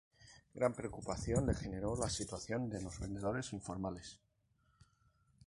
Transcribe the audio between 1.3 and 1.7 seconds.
le